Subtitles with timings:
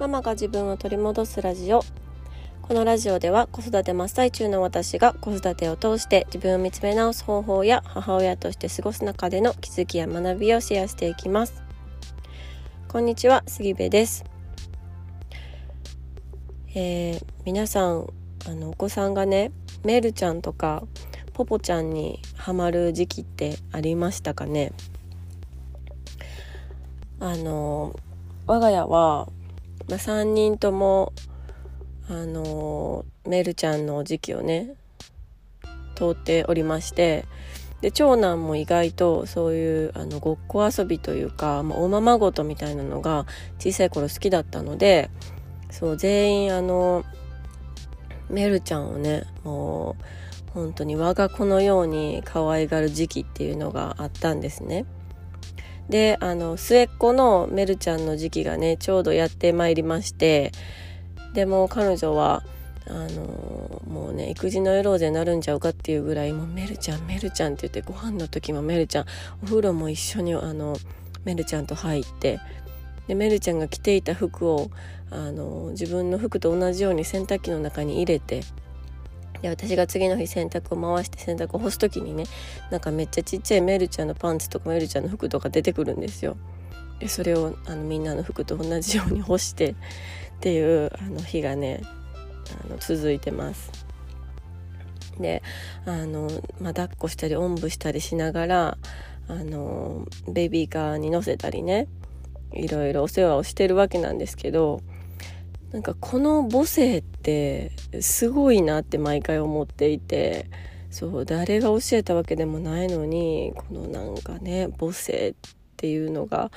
[0.00, 1.82] ママが自分を取り戻すラジオ。
[2.62, 11.62] このラジオでは子育て真っ最中の私が子育てを通して自分を見つめ直す方法や母親として過ごす中での気づきや学びをシェアしていきます。
[12.88, 14.24] こんにちは杉部です。
[16.74, 18.10] えー、皆さん
[18.46, 19.52] あのお子さんがね
[19.84, 20.82] メルちゃんとか
[21.34, 24.72] ポポちゃんにハマる時期ってありましたかね？
[27.18, 27.94] あの
[28.46, 29.28] 我が家は、
[29.88, 31.12] まあ、3人とも
[32.08, 34.74] あのメルちゃんの時期をね
[35.94, 37.24] 通っておりまして
[37.80, 43.26] で長男も意外とそういうあのごっこ遊びというか、まあ、おままごとみたいなのが
[43.58, 45.10] 小さい頃好きだったので
[45.70, 47.04] そう全員あの
[48.28, 50.04] メルちゃんをねもう
[50.52, 54.84] 本当に我が子のように可愛がる時期っていうのがあったんですね。
[55.90, 60.52] であの末っ子のメルちゃんの時期がねちょうどやってまいりまして
[61.34, 62.44] でも彼女は
[62.86, 69.04] あのもうね育児のエローゼになるんちゃうかっていうぐらいもうメルちゃんメルちゃんって言ってご飯の時もメルちゃん
[69.42, 70.76] お風呂も一緒にあの
[71.24, 72.40] メルちゃんと入って
[73.08, 74.70] でメルちゃんが着ていた服を
[75.10, 78.42] あの自分の服と同じように洗濯機の中に入れて
[79.42, 82.24] で私が次の日洗濯を回して洗濯を干す時にね
[82.70, 86.36] なんかめっちゃちっちゃいメルちゃんのパンツとかメルちゃんの服とか出てくるんですよ。
[86.98, 89.74] でそれをあのみんなの服と同じように干してっ
[90.40, 91.80] ていうあの日がね
[92.66, 93.70] あの続いてます。
[95.18, 95.42] で
[95.86, 96.28] あの、
[96.60, 98.78] まあ、抱っこしたりおんぶしたりしながら
[99.28, 101.88] あのベビーカーに乗せたりね
[102.52, 104.80] いろいろお世話をしてるわけなんですけど
[105.72, 110.46] なんかこの母性ってすごいなって毎回思っていて
[110.90, 115.34] そう誰が教えたわけでもないのにこのなんかね母性っ
[115.76, 116.50] ていうのが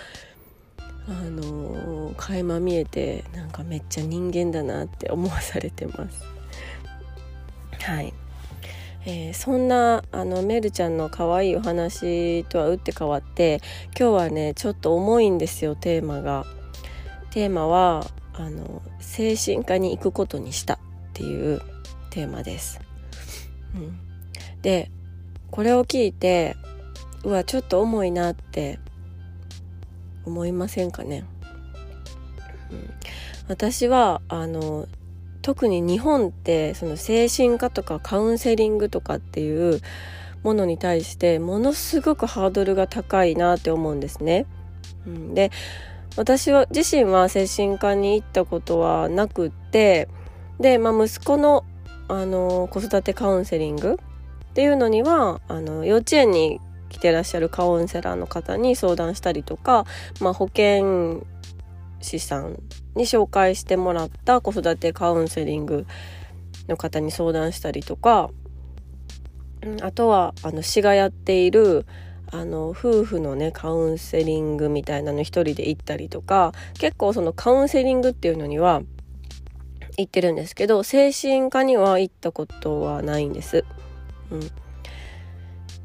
[1.08, 6.24] あのー、垣間見えてなんかめっちゃ人間だなって思わされてます。
[7.82, 8.14] はい、
[9.06, 13.62] えー、そんなあのメルちゃんの可愛いお話とは打って変わって
[14.00, 16.46] 今日はねちょっと重いんですよテーマが。
[17.32, 20.78] テーマはあの精神科に行くことにしたっ
[21.14, 21.62] ていう
[22.10, 22.80] テーマです。
[23.76, 24.00] うん、
[24.62, 24.90] で
[25.52, 26.56] これを聞いて
[27.24, 28.80] うわちょっと重いなって
[30.26, 31.26] 思いませんかね、
[32.72, 32.90] うん、
[33.48, 34.88] 私はあの
[35.42, 39.82] 特に日本ってその精神科とかカウンセリングとかっていう
[40.44, 44.46] ものに対してものすごくハードルが高いなって思うんですね。
[45.06, 45.52] うん、で
[46.16, 50.08] 私は自身は精神科に行ったことはなくて
[50.60, 51.66] で、まあ、息子の
[52.10, 53.98] あの子育てカウンセリング
[54.52, 56.60] っていうのにはあの幼稚園に
[56.90, 59.86] 来てらっしゃるカウンセラーの方に相談したりとか、
[60.20, 61.26] まあ、保健
[62.02, 62.62] 師さん
[62.96, 65.88] に紹介してもらった子育てカウンセリング
[66.68, 68.30] の方に相談したりとか
[69.82, 71.86] あとはあの市がやっている
[72.34, 78.82] あの夫婦のねカウンセリングみたいなの一人で行ったりとか結構そのカウンセリングっていうのには
[79.98, 83.64] 行ってるんですけど精神科には行ったことはないんです。
[84.32, 84.42] うん、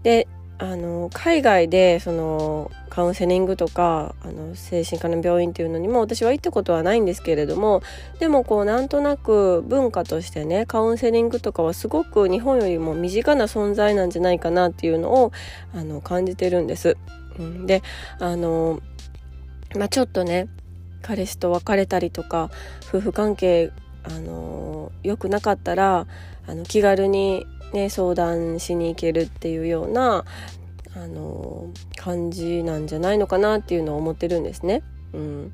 [0.02, 0.26] で
[0.56, 7.80] あの海外でそのカウンセリングとかあの精神科の病院っていうのにも私は行ったことはないんですけれども
[8.18, 15.30] でもこうなんとなく文化としてねカウンセリングとかはすごく日本よりも身近な存在なんじゃないかなっていうのを
[15.72, 16.96] あの感じてるんです。
[17.38, 17.84] うん、で
[18.18, 18.80] あの、
[19.76, 20.48] まあ、ちょっとね
[21.00, 22.50] 彼氏と別れたりとか
[22.88, 23.70] 夫婦関係
[24.02, 26.08] あの良くなかったら
[26.48, 30.24] あの気軽にね、相談しに行けるっていうような
[30.98, 34.82] あの感じなんじゃないのかなっていうのを思ってるんですね。
[35.12, 35.52] うん、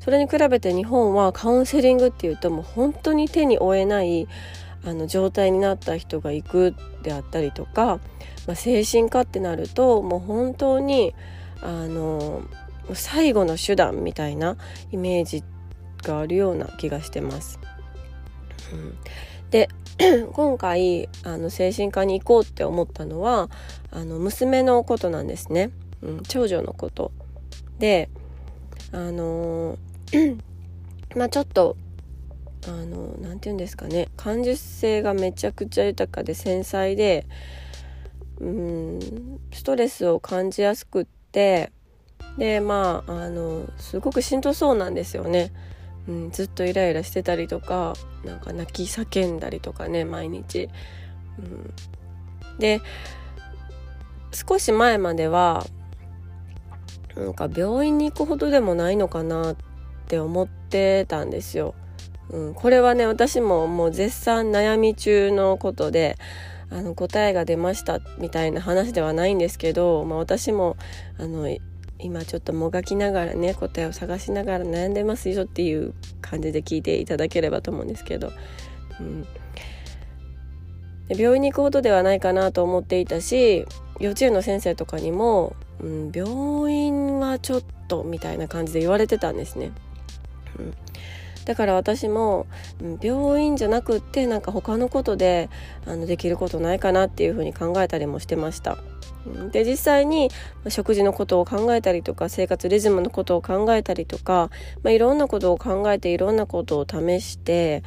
[0.00, 4.26] それに比べて日本はカウンセリングっていうともう本当に手に負えない
[4.84, 8.00] あの状態になった人が行くであったりとか、
[8.46, 11.14] まあ、精神科ってなるともう本当に
[11.62, 12.42] あの
[12.92, 14.56] 最後の手段みたいな
[14.90, 15.44] イメージ
[16.02, 17.60] があるような気がしてます。
[18.72, 18.98] うん、
[19.52, 19.68] で
[20.32, 23.50] 今回あの精神科に行こうって思ったのは
[23.90, 25.70] あの娘のことなんですね、
[26.00, 27.12] うん、長女のこと。
[27.78, 28.08] で
[28.92, 29.78] あの
[31.14, 31.76] まあちょっと
[32.66, 34.08] あの何て言うんですかね。
[34.16, 37.26] 感受性がめちゃくちゃ豊かで繊細で
[38.40, 41.72] うんストレスを感じやすくって
[42.38, 45.52] でまああのすごくしんどそうなんですよね。
[46.08, 47.94] うん、ずっとイライラしてたりとか
[48.24, 50.68] なんか泣き叫んだりとかね毎日。
[51.38, 51.74] うん、
[52.58, 52.80] で
[54.32, 55.66] 少し前までは
[57.16, 59.56] なんか病院に行くほどでもないのかなっ
[60.08, 61.74] て思っってたんですよ。
[62.30, 66.16] うん、これはね私ももう絶賛悩み中のことで
[66.70, 70.78] あの答えが出ましたみたいな話ではないんですけど、まあ、私も
[71.18, 71.46] あの
[72.02, 78.32] 今ちょっともがきながらね答えを探しながら悩んでますよっていう感じで聞いていただければと思うんですけど、
[79.00, 79.22] うん、
[81.08, 83.66] で病院に行くほどではないかなと思っていたし
[84.00, 89.72] 幼稚園の先生とかにも、うん、病院はちょっとみたいな感じで言われてたんですね。
[90.58, 90.74] うん
[91.44, 92.46] だから私も
[93.00, 95.50] 病院じゃなくってなんか他のことで
[95.86, 98.78] あのできることないかなっていうふうに考えたりもしてました。
[99.50, 100.30] で実際に
[100.68, 104.50] 食事のことを考えたりとか生活リズムのことを考えたりとか、
[104.82, 107.82] まあ、いろんなことを考えていろんなことを試して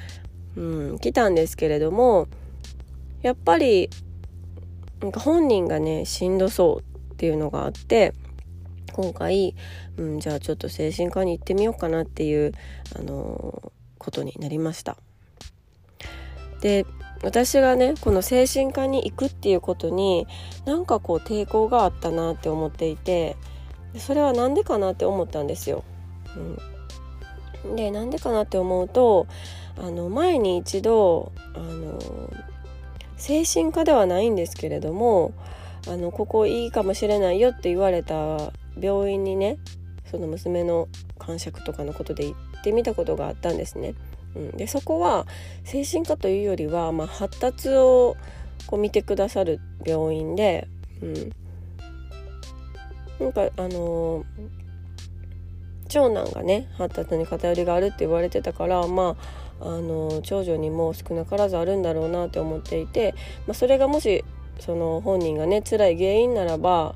[0.55, 2.27] うん、来たんですけれども
[3.21, 3.89] やっぱり
[5.01, 8.13] なんか本人がねしんどそうっていうのがあって
[8.93, 9.55] 今回、
[9.97, 12.53] うん、じゃあちょっと精神科に行ってみようかなっていう、
[12.97, 14.95] あのー、ことになりました。
[16.61, 16.85] で
[17.23, 20.27] 私がねこの精神科に行くっていうことに
[20.65, 23.35] なんかこう抵抗があったなって思っていて
[23.97, 25.83] それは何でかなって思ったんですよ。
[27.65, 29.27] うん、でなんでかなって思うと
[29.77, 31.99] あの前に一度あの
[33.17, 35.33] 精神科ではないんですけれども
[35.87, 39.57] あのここいいかもしれないよって言われた病院にね
[40.11, 40.87] その娘の
[41.17, 43.95] 感触とかのことで行ってみたことがあったんですね。
[44.35, 45.25] うん、でそこは
[45.63, 48.15] 精神科というよりは、まあ、発達を
[48.67, 50.67] こう見てくださる病院で、
[51.01, 51.31] うん、
[53.19, 54.23] なんかあのー、
[55.87, 63.13] 長男がね発達に偏りがあるって言われてたからまああの長女にも少なからずあるんだろうなって思っていて、
[63.47, 64.25] まあ、それがもし
[64.59, 66.95] その本人がね辛い原因ならば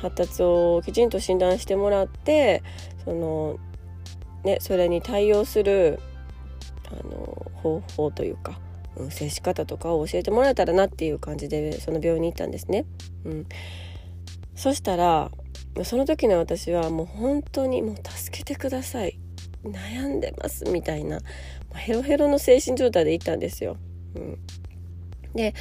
[0.00, 2.62] 発達をきちんと診断してもらって
[3.04, 3.58] その、
[4.44, 6.00] ね、それに対応する
[6.92, 8.60] あの方法というか、
[8.96, 12.84] うん、接し方とかを教えてもらえたらなっていう感じでその病院に行ったんですね。
[13.24, 13.46] うん、
[14.54, 15.30] そしたら
[15.84, 19.18] その時の私はもう本当にもう助けてください
[19.64, 21.20] 悩んでますみたいな
[21.74, 23.76] ヘロヘロの精神状態で行ったんですよ。
[24.14, 24.38] うん、
[25.34, 25.54] で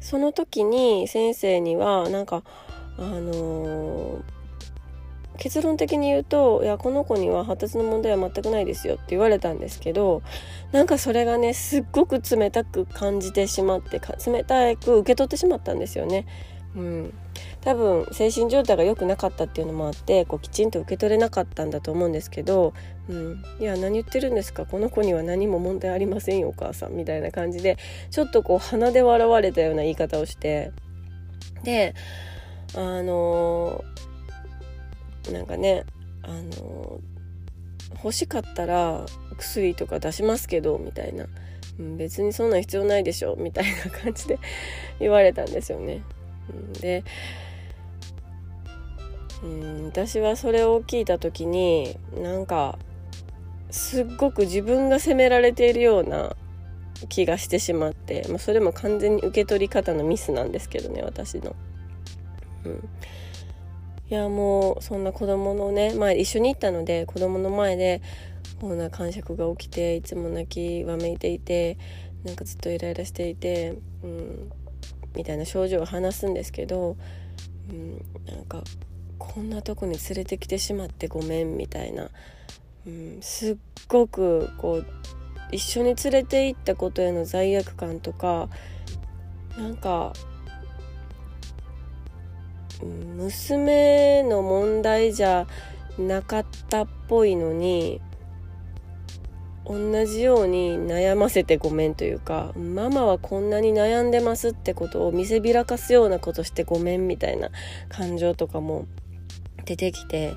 [0.00, 2.42] その時に先生にはなんか
[2.96, 4.22] あのー、
[5.38, 10.22] 結論的に言うと「いやこの子には発達の問題は全くないですよ」って言われたんですけど
[10.72, 16.26] なんかそれがねすっごく冷たく感じてしまって冷たく受け取ってしまったんですよね。
[16.76, 17.14] うん、
[17.62, 22.74] 多分精神状態が良くなかったっていうのもあってこうきちんと受け取れなかったんだと思うんですけど
[23.08, 24.66] 「うん、いや何言ってるんですか？
[24.66, 27.78] この子には何も問題ありませんよお母さん」みたいな感じで
[28.10, 30.72] ちょっとこう鼻で笑われたような言い方をして。
[31.64, 31.94] で
[32.76, 34.07] あのー、
[35.32, 35.84] なんかね
[36.22, 37.00] あの、
[38.02, 41.26] 欲しかったら薬とか出しますけどみたいな、
[41.78, 44.38] うん、別にそんな必要ないでしょみたいな感じで
[45.00, 46.02] 言われたんですよね。
[46.80, 47.04] で
[49.42, 52.78] うん私はそれを聞いた時になんか
[53.70, 56.34] すっごく自分が責められているような
[57.08, 61.54] 気がしてしまって、まあ、それも完全に受け取り方のミスなんですけどね私の。
[62.64, 62.88] うん、
[64.10, 68.00] いやもうそんな子供のね前一緒に行ったので子供の前で
[68.60, 71.78] こんな感触が起きていつも泣きわめいていて
[72.24, 74.50] なんかずっとイライラしていて、うん、
[75.14, 76.96] みたいな症状を話すんですけど、
[77.70, 78.62] うん、なんか
[79.18, 82.08] こんなとこに連れてきてしまってごめんみたいな、
[82.86, 83.56] うん、すっ
[83.88, 84.86] ごくこう
[85.52, 88.48] 一緒に連れて行ったことへの罪悪感とか
[89.58, 90.12] なんか、
[92.84, 95.46] 娘の問題じゃ
[95.98, 98.00] なかったっぽいのに
[99.68, 107.50] 同じように悩ませてごめんというかママはこんなに悩んでますってことを見せびらかすようなことしてごめんみたいな
[107.90, 108.86] 感情とかも
[109.66, 110.34] 出てきて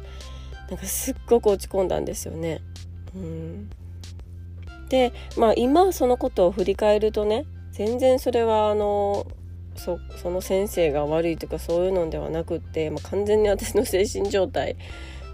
[0.69, 2.61] なんかすっごく落ち込んだんですよね。
[3.15, 3.69] うん、
[4.89, 9.25] でまあ今そのことを振り返るとね全然それはあの
[9.83, 14.75] そその先生が悪いとかそういうのではなくって、まあ、完全に私の精神状態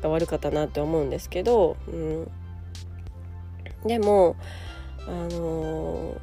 [0.02, 2.32] が悪かったなって思うんですけど、うん、
[3.86, 4.38] でも
[5.06, 6.18] あのー、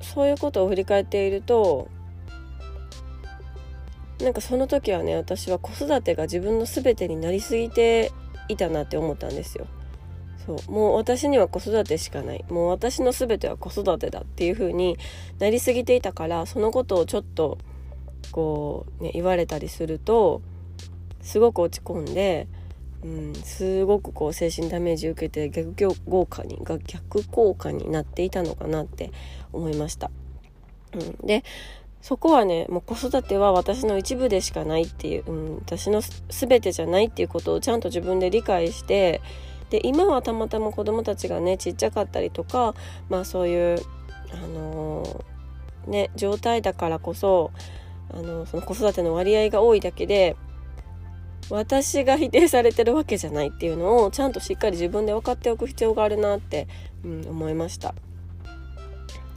[0.00, 1.88] そういうことを振り返っていると
[4.20, 8.10] なんかその時はね私は子育てが自分の全てになりすぎて
[8.48, 9.68] いたなって思ったんですよ。
[10.48, 14.96] そうもう私には子育てしかないもう私の全ては子育てだっていう風に
[15.38, 17.58] なりすぎていたからそのことをちょっと
[18.32, 20.40] こう、ね、言われたりすると
[21.20, 22.48] すごく落ち込んで
[23.04, 29.12] うん、すごくこう精神ダメージ受けて逆効果にが逆効果になっていたのかなって
[29.52, 30.10] 思いました。
[30.94, 31.44] うん、で
[32.02, 39.20] そこはねもう子育ては私の一部でしかないっていう、うん、私の全てじゃないっていうことをちゃんと自分で理解して
[39.70, 42.74] で今はたまたま子供たちがねちっちゃかったりとか
[43.08, 43.78] まあそういう
[44.32, 47.50] あのー、ね状態だからこそ
[48.10, 50.36] あのその子育ての割合が多いだけで
[51.50, 56.68] 私が否定されてるわけじゃないっていうのをちゃんとしっかり自分で分かっておく必要があるなって、
[57.04, 57.94] うん、思いました。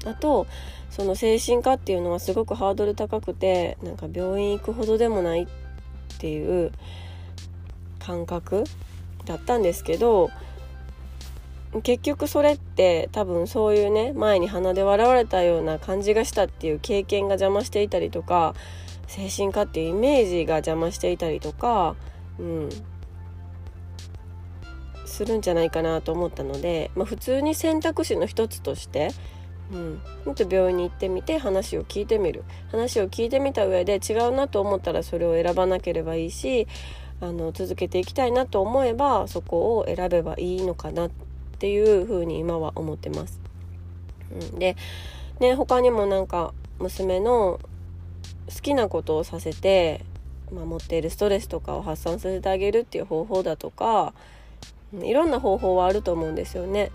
[0.05, 0.47] あと
[0.89, 5.47] その精神科っていうのはすごくハードル高くてなんか病院行くほどでもないっ
[6.17, 6.71] ていう
[7.99, 8.65] 感覚
[9.25, 10.29] だったんですけど
[11.83, 18.55] 結局それって多分そういうね前に鼻で笑われたような感じがしたっていう経験が邪魔していたりとか
[19.07, 21.95] 精神科っていうイメージが邪魔していたりとか、
[22.39, 22.69] うん、
[25.05, 29.11] するんじゃないかなと思ったので、まあ、普通に選択肢の一つとして、
[29.71, 32.43] うん、もっと病院に行ってみて話を聞いてみる。
[32.71, 36.67] 話を聞いてみた上で違うなと思ったらそれを選ばなければいいし
[37.21, 41.11] あの続けていきたいなと思えばそこを選べばいいのかなっ
[41.59, 43.39] ていうふうに今は思ってます。
[44.31, 44.75] うん、で
[45.39, 47.59] ね他にもなんか娘の
[48.47, 50.03] 好きなことをさせて、
[50.51, 54.13] まあ、持っているストレスとかを発散させてあげるっていう方法だとか
[54.99, 56.91] いろんな方法はあると思うんですよね。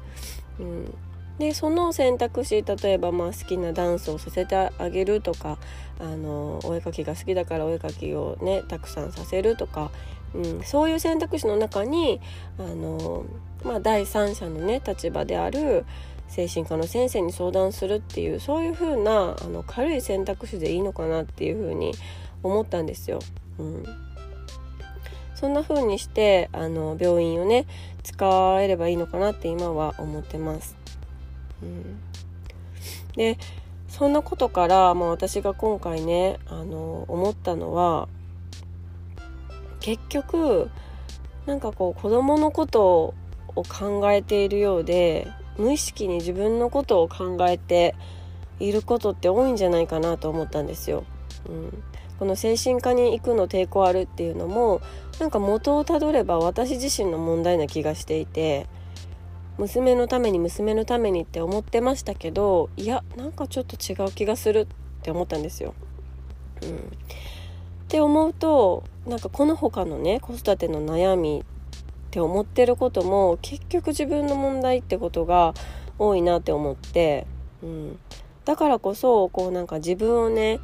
[0.58, 0.94] うん、
[1.38, 5.58] でその選択肢例えばまあ好きなダンスをさせてあげるとか
[6.00, 9.90] あのお絵かきが好きだからお絵かきをねたくさんさせるとか、
[10.34, 12.20] うん、そういう選択肢の中に
[12.58, 13.26] あの、
[13.64, 15.84] まあ、第三者のね立場である
[16.28, 21.92] 精神科の先生に相談するっていうそういう風なあな軽い選択肢でいいのかなっていう風に
[22.42, 23.20] 思ったんですよ。
[23.58, 23.84] うん、
[25.34, 27.66] そんな風にしてあの病院をね
[28.02, 30.85] 使えればいいのかなって今は思ってます。
[31.62, 32.00] うん、
[33.16, 33.38] で
[33.88, 38.08] そんなことから、まあ、私が今回ねあの思ったのは
[39.80, 40.70] 結局
[41.46, 43.14] なんかこう子供のこと
[43.54, 47.94] を考えているようで無意識に自分のことを考えて
[48.58, 51.04] いることって多いんじゃないかなと思ったんですよ。
[51.48, 51.82] うん、
[52.18, 54.80] この精神科に行くの抵抗あるっていうのも
[55.20, 58.66] なんか元をたどれば私自身の問題な気がしていて
[59.58, 64.66] 娘のために娘のためにって思ってましたけどいやなんかちょっと違う気がするっ
[65.02, 65.74] て思ったんですよ。
[66.62, 66.72] うん、っ
[67.88, 75.54] て思うとなんかこの他のね子育ての悩みって思ってることも結局自分の問題ってことが
[75.98, 77.26] 多いなって思って、
[77.62, 77.98] うん、
[78.44, 80.60] だからこそこうなんか自分をね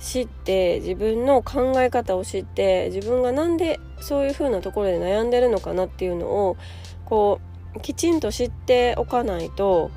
[0.00, 6.56] 知って自分の考え方を知って自分が何でそういう風なところで悩んでるのかなっていうのを
[7.04, 7.47] こう
[7.82, 9.90] きちんと知っておかないと、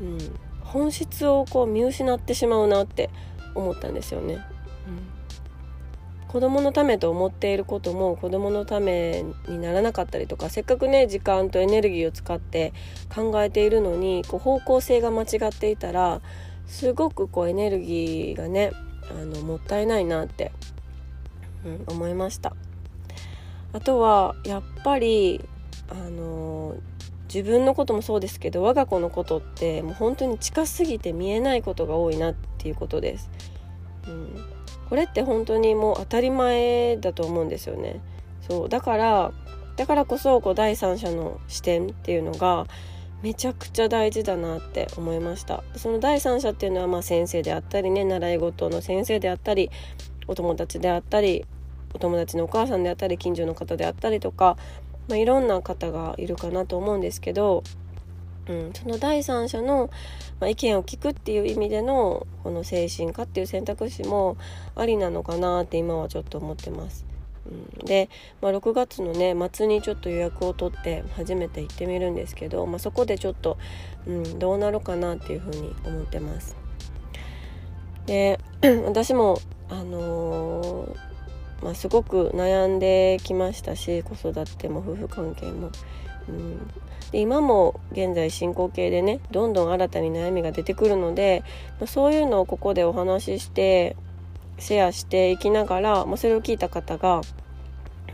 [0.00, 0.18] うん、
[0.60, 3.10] 本質をこう見失ってしまうなって
[3.54, 4.34] 思ったんですよね。
[4.34, 5.20] うん
[6.30, 12.72] 子供のためと思っていることも子供のためにならなかったりとかせっかくね時間とエネルギーを使って
[13.12, 16.20] 考えているのにこう方向性が間違っていたら
[16.68, 18.70] すごくこうエネルギーがね
[19.10, 20.52] あのもったいないなって、
[21.66, 22.54] うん、思いました
[23.72, 25.44] あとはやっぱり
[25.88, 26.76] あの
[27.32, 33.30] 自分のこともそうですけど我が子のことってもう本当に近すぎて見えないことが多いなっていうことです。
[34.08, 34.44] うん。
[34.88, 38.00] これって本当にもう当たり前だと思うんですよね。
[38.48, 38.68] そう。
[38.68, 39.32] だから
[39.76, 42.66] だからこそこう第三者の視点っていうのが
[43.22, 45.62] めちゃくちゃ大事だなって思いました。
[45.76, 49.70] その第三者っていうのはまあ先生であったりね習い事の先生であったり
[50.26, 51.46] お友達であったり
[51.94, 54.56] お友達のお母さんであったり近所の方であったりとか、
[55.10, 57.62] まあ、いろんな方がいるかなと思うんですけど
[58.50, 59.90] うん、その第三者の、
[60.40, 64.36] ま、意見を聞くっていう意味でのこの精神科っていう選択肢も
[64.74, 67.06] ありなのかなって今はちょっと思ってます。
[67.46, 68.10] うん、で、
[68.42, 73.56] まあ、6月のね末にちょっと予約を取って初めて行ってみるんですけど、まあ、そこでちょっと、
[74.06, 76.56] うん、どうなるかなっていうふうに思ってます。
[78.06, 78.40] で
[78.84, 79.38] 私も
[79.68, 81.09] あのー、
[81.62, 85.70] まあ、すごく悩んできましたし子育ても夫婦関係も。
[86.28, 86.58] うん、
[87.10, 91.42] で今も現在進行形でねどんどん新たに悩みが出てくるので
[91.80, 93.96] まそういうのをここでお話しして
[94.58, 97.22] シェアしていきながら、まあ、それを聞いた方が、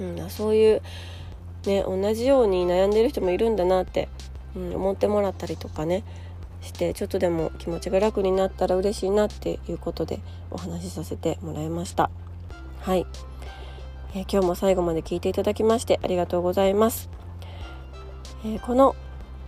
[0.01, 0.83] うん、そういう、
[1.67, 4.09] ね、同じように悩んでる人もいるんだなって、
[4.55, 6.05] うん、思ってもらったりとかね
[6.63, 12.11] してちょっとでも気持ちが楽になったら嬉しいなっていうことでお話しさせてもらいました。
[12.81, 13.07] はい
[14.17, 17.11] え、今日も最後まで聞いていただきましてありがとうございます、
[18.47, 18.97] え、この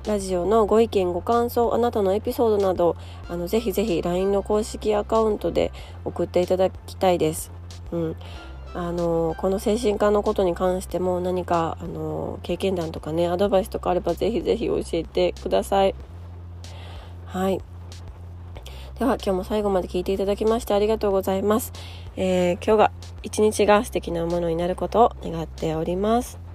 [0.07, 2.95] ラジオのご意見ご感想あなたのエピソードなど
[3.31, 5.73] あのぜひぜひ LINE の公式アカウントで
[6.05, 7.51] 送っていただきたいです。
[7.93, 8.17] うん、
[8.75, 15.95] あのこの精神科のことに関しても何かあの経験談とかねアドバイスとかあればぜひぜひ教えてください。
[17.25, 17.59] はい
[18.99, 21.73] では今日も最後まで聞いていただきましてありがとうございます。
[22.21, 26.48] えー、今日が一日が素敵なものになることを願っております。